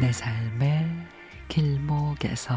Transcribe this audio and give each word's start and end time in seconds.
내 0.00 0.12
삶의 0.12 0.88
길목에서. 1.48 2.54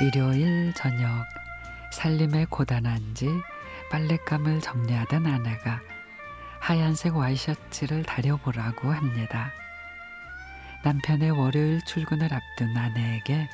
일요일 0.00 0.72
저녁 0.74 1.24
살림에 1.92 2.46
고단한지 2.46 3.28
빨랫감을 3.90 4.60
정리하던 4.60 5.26
아내가 5.26 5.80
하얀색 6.68 7.16
와이셔츠를 7.16 8.02
다려보라고 8.02 8.92
합니다. 8.92 9.50
남편의 10.84 11.30
월요일 11.30 11.80
출근을 11.86 12.28
앞둔 12.30 12.76
아내에게 12.76 13.48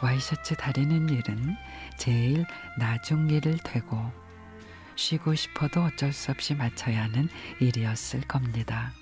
와이셔츠 0.00 0.54
다리는 0.56 1.10
일은 1.10 1.56
제일 1.98 2.46
나중 2.78 3.28
일을 3.28 3.58
되고 3.58 4.00
쉬고 4.96 5.34
싶어도 5.34 5.82
어쩔 5.82 6.10
수 6.10 6.30
없이 6.30 6.54
마쳐야 6.54 7.02
하는 7.02 7.28
일이었을 7.60 8.22
겁니다. 8.22 8.92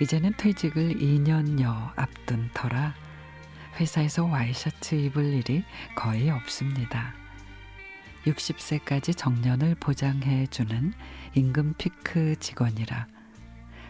이제는 0.00 0.32
퇴직을 0.38 0.94
2년여 0.94 1.92
앞둔 1.94 2.48
터라 2.54 2.94
회사에서 3.78 4.24
와이셔츠 4.24 4.94
입을 4.94 5.24
일이 5.34 5.62
거의 5.94 6.30
없습니다. 6.30 7.17
60세까지 8.26 9.16
정년을 9.16 9.76
보장해 9.76 10.46
주는 10.48 10.92
임금 11.34 11.74
피크 11.78 12.36
직원이라 12.40 13.06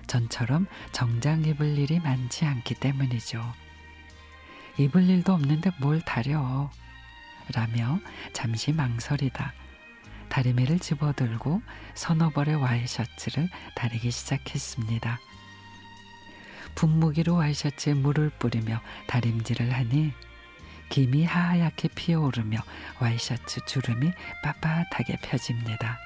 전처럼 0.06 0.66
정장 0.92 1.44
입을 1.44 1.78
일이 1.78 2.00
많지 2.00 2.44
않기 2.44 2.74
때문이죠. 2.74 3.42
입을 4.78 5.08
일도 5.08 5.32
없는데 5.32 5.70
뭘 5.80 6.00
다려 6.00 6.70
라며 7.52 7.98
잠시 8.32 8.72
망설이다 8.72 9.52
다리미를 10.28 10.78
집어들고 10.78 11.62
서너 11.94 12.30
벌의 12.30 12.56
와이셔츠를 12.56 13.48
다리기 13.74 14.10
시작했습니다. 14.10 15.18
분무기로 16.74 17.34
와이셔츠에 17.34 17.94
물을 17.94 18.30
뿌리며 18.30 18.80
다림질을 19.08 19.72
하니 19.72 20.12
김이 20.90 21.24
하얗게 21.24 21.88
피어오르며 21.94 22.58
와이셔츠 23.00 23.60
주름이 23.66 24.12
빳빳하게 24.42 25.20
펴집니다. 25.22 25.98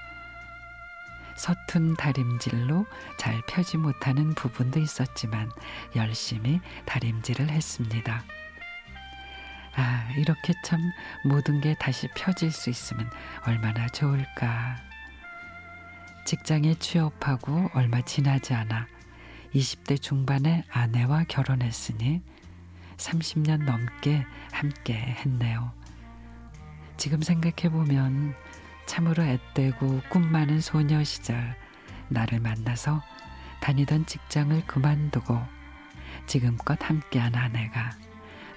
서툰 1.36 1.96
다림질로 1.96 2.86
잘 3.18 3.40
펴지 3.46 3.76
못하는 3.78 4.34
부분도 4.34 4.80
있었지만 4.80 5.50
열심히 5.96 6.60
다림질을 6.84 7.48
했습니다. 7.48 8.22
아, 9.74 10.10
이렇게 10.16 10.52
참 10.64 10.78
모든 11.24 11.60
게 11.60 11.74
다시 11.78 12.06
펴질 12.14 12.50
수 12.52 12.68
있으면 12.68 13.10
얼마나 13.46 13.88
좋을까. 13.88 14.76
직장에 16.26 16.74
취업하고 16.74 17.70
얼마 17.74 18.00
지나지 18.02 18.54
않아 18.54 18.86
20대 19.54 20.00
중반에 20.00 20.64
아내와 20.70 21.24
결혼했으니 21.24 22.22
30년 23.02 23.64
넘게 23.64 24.24
함께 24.52 24.94
했네요. 24.94 25.72
지금 26.96 27.20
생각해 27.20 27.70
보면 27.70 28.34
참으로 28.86 29.22
앳되고 29.22 30.02
꿈 30.08 30.30
많은 30.30 30.60
소녀 30.60 31.02
시절 31.02 31.56
나를 32.08 32.40
만나서 32.40 33.02
다니던 33.60 34.06
직장을 34.06 34.66
그만두고 34.66 35.40
지금껏 36.26 36.78
함께한 36.82 37.34
아내가 37.34 37.90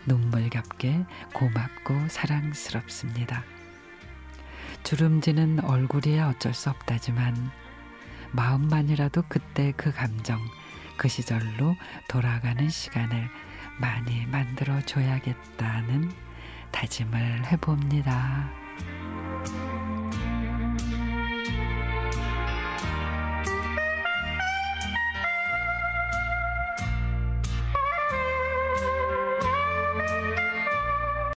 눈물겹게 0.06 1.06
고맙고 1.34 2.10
사랑스럽습니다. 2.10 3.44
주름지는 4.84 5.64
얼굴이야 5.64 6.30
어쩔 6.30 6.54
수 6.54 6.70
없다지만 6.70 7.52
마음만이라도 8.34 9.24
그때 9.30 9.74
그 9.76 9.92
감정 9.92 10.40
그 10.98 11.08
시절로 11.08 11.76
돌아가는 12.08 12.70
시간을 12.70 13.30
많이 13.80 14.26
만들어 14.28 14.80
줘야겠다는 14.82 16.12
다짐을 16.72 17.52
해봅니다. 17.52 18.65